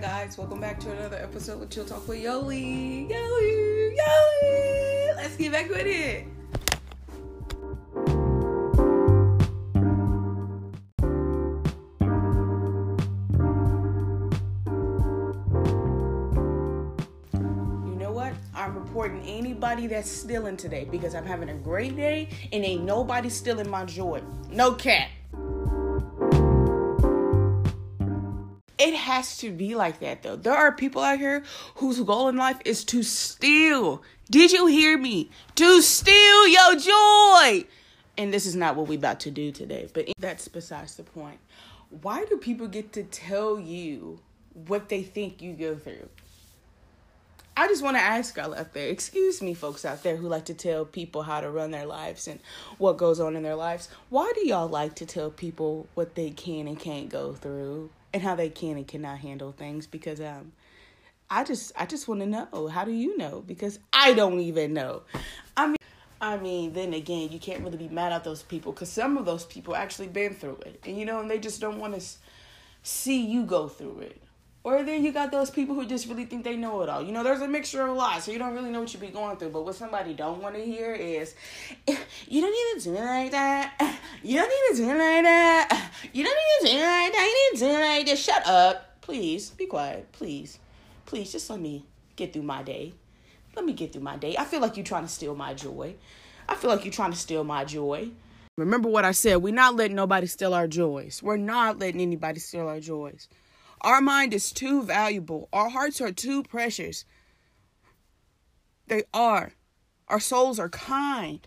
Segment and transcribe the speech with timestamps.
[0.00, 3.06] guys, welcome back to another episode with Chill Talk with Yoli.
[3.10, 5.16] Yoli, Yoli.
[5.16, 6.26] Let's get back with it.
[17.84, 18.32] You know what?
[18.54, 23.28] I'm reporting anybody that's stealing today because I'm having a great day and ain't nobody
[23.28, 24.22] stealing my joy.
[24.50, 25.10] No cat.
[28.80, 30.36] It has to be like that though.
[30.36, 31.44] There are people out here
[31.74, 34.02] whose goal in life is to steal.
[34.30, 35.28] Did you hear me?
[35.56, 37.66] To steal your joy.
[38.16, 41.38] And this is not what we're about to do today, but that's besides the point.
[42.02, 44.20] Why do people get to tell you
[44.66, 46.08] what they think you go through?
[47.56, 50.46] I just want to ask y'all out there, excuse me, folks out there who like
[50.46, 52.40] to tell people how to run their lives and
[52.78, 53.90] what goes on in their lives.
[54.08, 58.22] Why do y'all like to tell people what they can and can't go through and
[58.22, 59.86] how they can and cannot handle things?
[59.86, 60.52] Because um,
[61.28, 62.68] I just I just want to know.
[62.68, 63.42] How do you know?
[63.46, 65.02] Because I don't even know.
[65.56, 65.76] I mean.
[66.22, 69.24] I mean, then again, you can't really be mad at those people because some of
[69.24, 72.06] those people actually been through it, and you know, and they just don't want to
[72.82, 74.22] see you go through it.
[74.62, 77.02] Or then you got those people who just really think they know it all.
[77.02, 79.00] You know, there's a mixture of a lot, so you don't really know what you
[79.00, 79.48] be going through.
[79.50, 81.34] But what somebody don't want to hear is,
[82.28, 83.96] you don't need to do it like that.
[84.22, 85.90] You don't need to do it like that.
[86.12, 87.24] You don't need to do it like that.
[87.24, 87.58] You need
[88.10, 88.24] this.
[88.24, 89.50] Shut up, please.
[89.50, 90.58] Be quiet, please,
[91.06, 91.32] please.
[91.32, 91.84] Just let me
[92.16, 92.94] get through my day.
[93.56, 94.36] Let me get through my day.
[94.38, 95.94] I feel like you're trying to steal my joy.
[96.48, 98.10] I feel like you're trying to steal my joy.
[98.56, 99.36] Remember what I said.
[99.36, 101.22] We're not letting nobody steal our joys.
[101.22, 103.28] We're not letting anybody steal our joys.
[103.80, 105.48] Our mind is too valuable.
[105.52, 107.04] Our hearts are too precious.
[108.88, 109.52] They are.
[110.08, 111.46] Our souls are kind.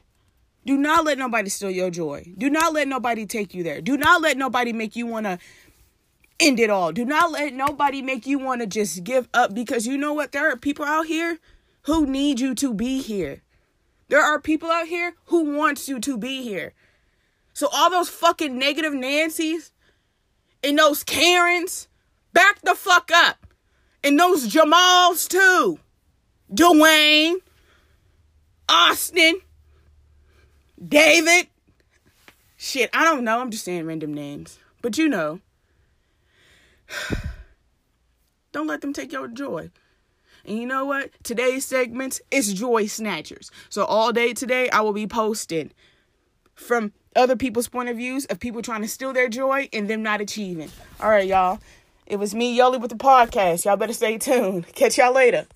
[0.66, 2.34] Do not let nobody steal your joy.
[2.38, 3.82] Do not let nobody take you there.
[3.82, 5.38] Do not let nobody make you want to
[6.44, 6.92] end it all.
[6.92, 10.32] Do not let nobody make you want to just give up because you know what?
[10.32, 11.40] There are people out here
[11.84, 13.42] who need you to be here.
[14.10, 16.74] There are people out here who want you to be here.
[17.54, 19.72] So all those fucking negative Nancy's
[20.64, 21.88] and those Karens,
[22.34, 23.48] back the fuck up.
[24.04, 25.80] And those Jamals too.
[26.54, 27.36] Dwayne,
[28.68, 29.36] Austin,
[30.86, 31.48] David.
[32.58, 33.40] Shit, I don't know.
[33.40, 34.60] I'm just saying random names.
[34.82, 35.40] But you know.
[38.52, 39.72] Don't let them take your joy.
[40.46, 41.12] And you know what?
[41.24, 43.50] Today's segment is Joy Snatchers.
[43.70, 45.72] So all day today, I will be posting
[46.54, 50.04] from other people's point of views of people trying to steal their joy and them
[50.04, 50.70] not achieving.
[51.00, 51.60] All right, y'all.
[52.06, 53.66] It was me, Yoli, with the podcast.
[53.66, 54.68] Y'all better stay tuned.
[54.76, 55.48] Catch y'all later.